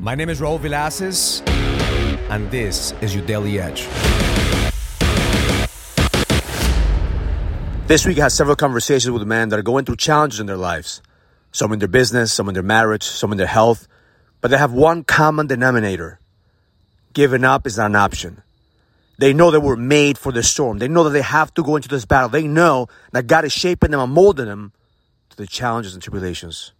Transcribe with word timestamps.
My 0.00 0.14
name 0.14 0.30
is 0.30 0.40
Raul 0.40 0.58
Villacis, 0.58 1.46
and 2.30 2.50
this 2.50 2.94
is 3.02 3.14
your 3.14 3.22
Daily 3.26 3.60
Edge. 3.60 3.86
This 7.86 8.06
week 8.06 8.18
I 8.18 8.22
had 8.22 8.32
several 8.32 8.56
conversations 8.56 9.10
with 9.10 9.24
men 9.24 9.50
that 9.50 9.58
are 9.58 9.62
going 9.62 9.84
through 9.84 9.96
challenges 9.96 10.40
in 10.40 10.46
their 10.46 10.56
lives. 10.56 11.02
Some 11.52 11.70
in 11.74 11.80
their 11.80 11.88
business, 11.88 12.32
some 12.32 12.48
in 12.48 12.54
their 12.54 12.62
marriage, 12.62 13.02
some 13.02 13.30
in 13.30 13.36
their 13.36 13.46
health, 13.46 13.88
but 14.40 14.50
they 14.50 14.56
have 14.56 14.72
one 14.72 15.04
common 15.04 15.48
denominator. 15.48 16.18
Giving 17.12 17.44
up 17.44 17.66
is 17.66 17.76
not 17.76 17.90
an 17.90 17.96
option. 17.96 18.42
They 19.18 19.34
know 19.34 19.50
they 19.50 19.58
were 19.58 19.76
made 19.76 20.16
for 20.16 20.32
the 20.32 20.42
storm. 20.42 20.78
They 20.78 20.88
know 20.88 21.04
that 21.04 21.10
they 21.10 21.20
have 21.20 21.52
to 21.52 21.62
go 21.62 21.76
into 21.76 21.90
this 21.90 22.06
battle. 22.06 22.30
They 22.30 22.48
know 22.48 22.88
that 23.12 23.26
God 23.26 23.44
is 23.44 23.52
shaping 23.52 23.90
them 23.90 24.00
and 24.00 24.14
molding 24.14 24.46
them 24.46 24.72
to 25.28 25.36
the 25.36 25.46
challenges 25.46 25.92
and 25.92 26.02
tribulations. 26.02 26.72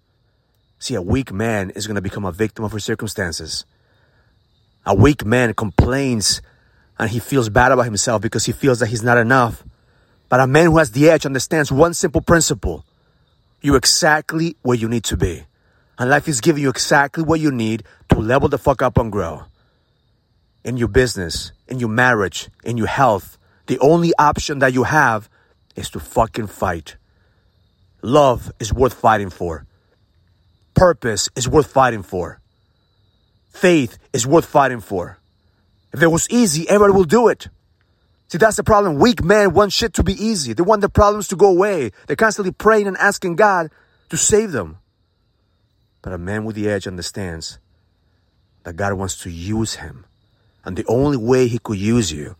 See, 0.80 0.94
a 0.94 1.02
weak 1.02 1.30
man 1.30 1.70
is 1.70 1.86
going 1.86 1.96
to 1.96 2.00
become 2.00 2.24
a 2.24 2.32
victim 2.32 2.64
of 2.64 2.72
his 2.72 2.84
circumstances. 2.84 3.66
A 4.86 4.94
weak 4.94 5.26
man 5.26 5.52
complains 5.52 6.40
and 6.98 7.10
he 7.10 7.18
feels 7.18 7.50
bad 7.50 7.70
about 7.70 7.84
himself 7.84 8.22
because 8.22 8.46
he 8.46 8.52
feels 8.52 8.80
that 8.80 8.86
he's 8.86 9.02
not 9.02 9.18
enough. 9.18 9.62
But 10.30 10.40
a 10.40 10.46
man 10.46 10.66
who 10.66 10.78
has 10.78 10.92
the 10.92 11.10
edge 11.10 11.26
understands 11.26 11.70
one 11.70 11.92
simple 11.92 12.22
principle. 12.22 12.86
You're 13.60 13.76
exactly 13.76 14.56
where 14.62 14.76
you 14.76 14.88
need 14.88 15.04
to 15.04 15.18
be. 15.18 15.44
And 15.98 16.08
life 16.08 16.28
is 16.28 16.40
giving 16.40 16.62
you 16.62 16.70
exactly 16.70 17.22
what 17.22 17.40
you 17.40 17.52
need 17.52 17.84
to 18.08 18.18
level 18.18 18.48
the 18.48 18.56
fuck 18.56 18.80
up 18.80 18.96
and 18.96 19.12
grow. 19.12 19.44
In 20.64 20.78
your 20.78 20.88
business, 20.88 21.52
in 21.68 21.78
your 21.78 21.90
marriage, 21.90 22.48
in 22.64 22.78
your 22.78 22.86
health, 22.86 23.36
the 23.66 23.78
only 23.80 24.12
option 24.18 24.60
that 24.60 24.72
you 24.72 24.84
have 24.84 25.28
is 25.76 25.90
to 25.90 26.00
fucking 26.00 26.46
fight. 26.46 26.96
Love 28.00 28.50
is 28.58 28.72
worth 28.72 28.94
fighting 28.94 29.28
for 29.28 29.66
purpose 30.74 31.28
is 31.36 31.48
worth 31.48 31.70
fighting 31.70 32.02
for. 32.02 32.40
Faith 33.50 33.98
is 34.12 34.26
worth 34.26 34.46
fighting 34.46 34.80
for. 34.80 35.18
If 35.92 36.02
it 36.02 36.06
was 36.06 36.28
easy, 36.30 36.68
everybody 36.68 36.92
will 36.92 37.04
do 37.04 37.28
it. 37.28 37.48
See, 38.28 38.38
that's 38.38 38.56
the 38.56 38.64
problem. 38.64 38.96
Weak 39.00 39.24
men 39.24 39.54
want 39.54 39.72
shit 39.72 39.94
to 39.94 40.04
be 40.04 40.12
easy. 40.12 40.52
They 40.52 40.62
want 40.62 40.82
the 40.82 40.88
problems 40.88 41.28
to 41.28 41.36
go 41.36 41.48
away. 41.48 41.90
They're 42.06 42.14
constantly 42.14 42.52
praying 42.52 42.86
and 42.86 42.96
asking 42.96 43.36
God 43.36 43.70
to 44.10 44.16
save 44.16 44.52
them. 44.52 44.78
But 46.02 46.12
a 46.12 46.18
man 46.18 46.44
with 46.44 46.54
the 46.54 46.68
edge 46.68 46.86
understands 46.86 47.58
that 48.62 48.76
God 48.76 48.94
wants 48.94 49.20
to 49.22 49.30
use 49.30 49.74
him. 49.74 50.06
And 50.64 50.76
the 50.76 50.84
only 50.86 51.16
way 51.16 51.48
he 51.48 51.58
could 51.58 51.78
use 51.78 52.12
you 52.12 52.36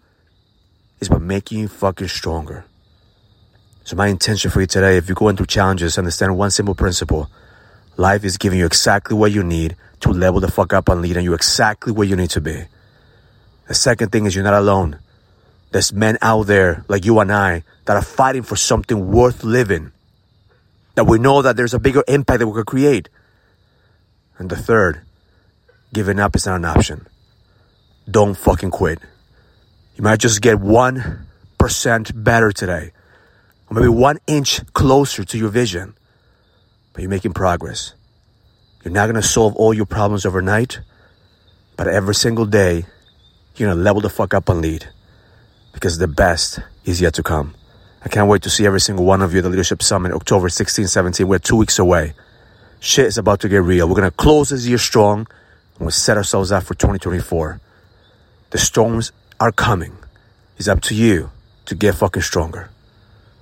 is 1.00 1.08
by 1.08 1.18
making 1.18 1.58
you 1.58 1.68
fucking 1.68 2.08
stronger. 2.08 2.64
So 3.84 3.96
my 3.96 4.06
intention 4.06 4.50
for 4.50 4.60
you 4.60 4.66
today, 4.66 4.96
if 4.96 5.08
you're 5.08 5.16
going 5.16 5.36
through 5.36 5.46
challenges, 5.46 5.98
understand 5.98 6.36
one 6.36 6.50
simple 6.50 6.74
principle. 6.74 7.30
Life 8.00 8.24
is 8.24 8.38
giving 8.38 8.58
you 8.58 8.64
exactly 8.64 9.14
what 9.14 9.30
you 9.30 9.42
need 9.42 9.76
to 10.00 10.08
level 10.08 10.40
the 10.40 10.50
fuck 10.50 10.72
up 10.72 10.88
and 10.88 11.02
lead 11.02 11.18
and 11.18 11.24
you 11.24 11.34
exactly 11.34 11.92
where 11.92 12.08
you 12.08 12.16
need 12.16 12.30
to 12.30 12.40
be. 12.40 12.64
The 13.68 13.74
second 13.74 14.10
thing 14.10 14.24
is 14.24 14.34
you're 14.34 14.42
not 14.42 14.54
alone. 14.54 15.00
There's 15.70 15.92
men 15.92 16.16
out 16.22 16.46
there 16.46 16.82
like 16.88 17.04
you 17.04 17.20
and 17.20 17.30
I 17.30 17.62
that 17.84 17.98
are 17.98 18.02
fighting 18.02 18.42
for 18.42 18.56
something 18.56 19.12
worth 19.12 19.44
living. 19.44 19.92
That 20.94 21.04
we 21.04 21.18
know 21.18 21.42
that 21.42 21.58
there's 21.58 21.74
a 21.74 21.78
bigger 21.78 22.02
impact 22.08 22.38
that 22.38 22.46
we 22.46 22.54
could 22.54 22.64
create. 22.64 23.10
And 24.38 24.48
the 24.48 24.56
third, 24.56 25.02
giving 25.92 26.18
up 26.18 26.34
is 26.34 26.46
not 26.46 26.56
an 26.56 26.64
option. 26.64 27.06
Don't 28.10 28.34
fucking 28.34 28.70
quit. 28.70 28.98
You 29.96 30.04
might 30.04 30.20
just 30.20 30.40
get 30.40 30.56
1% 30.56 32.24
better 32.24 32.50
today. 32.50 32.92
Or 33.68 33.74
maybe 33.74 33.88
one 33.88 34.20
inch 34.26 34.72
closer 34.72 35.22
to 35.22 35.36
your 35.36 35.50
vision 35.50 35.96
but 37.00 37.04
you're 37.04 37.08
making 37.08 37.32
progress. 37.32 37.94
You're 38.84 38.92
not 38.92 39.06
going 39.06 39.14
to 39.14 39.26
solve 39.26 39.56
all 39.56 39.72
your 39.72 39.86
problems 39.86 40.26
overnight, 40.26 40.80
but 41.74 41.88
every 41.88 42.14
single 42.14 42.44
day, 42.44 42.84
you're 43.56 43.68
going 43.68 43.78
to 43.78 43.82
level 43.82 44.02
the 44.02 44.10
fuck 44.10 44.34
up 44.34 44.50
and 44.50 44.60
lead 44.60 44.86
because 45.72 45.96
the 45.96 46.06
best 46.06 46.60
is 46.84 47.00
yet 47.00 47.14
to 47.14 47.22
come. 47.22 47.54
I 48.04 48.10
can't 48.10 48.28
wait 48.28 48.42
to 48.42 48.50
see 48.50 48.66
every 48.66 48.82
single 48.82 49.06
one 49.06 49.22
of 49.22 49.32
you 49.32 49.38
at 49.38 49.44
the 49.44 49.48
Leadership 49.48 49.82
Summit, 49.82 50.12
October 50.12 50.50
16, 50.50 50.88
17. 50.88 51.26
We're 51.26 51.38
two 51.38 51.56
weeks 51.56 51.78
away. 51.78 52.12
Shit 52.80 53.06
is 53.06 53.16
about 53.16 53.40
to 53.40 53.48
get 53.48 53.62
real. 53.62 53.88
We're 53.88 53.94
going 53.94 54.10
to 54.10 54.14
close 54.14 54.50
this 54.50 54.66
year 54.66 54.76
strong 54.76 55.20
and 55.20 55.80
we'll 55.80 55.92
set 55.92 56.18
ourselves 56.18 56.52
up 56.52 56.64
for 56.64 56.74
2024. 56.74 57.62
The 58.50 58.58
storms 58.58 59.12
are 59.40 59.52
coming. 59.52 59.96
It's 60.58 60.68
up 60.68 60.82
to 60.82 60.94
you 60.94 61.30
to 61.64 61.74
get 61.74 61.94
fucking 61.94 62.20
stronger. 62.20 62.68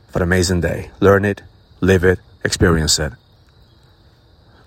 Have 0.07 0.15
an 0.15 0.23
amazing 0.23 0.61
day. 0.61 0.93
Learn 1.01 1.25
it, 1.25 1.43
live 1.81 2.05
it, 2.05 2.21
experience 2.45 3.01
it. 3.01 3.15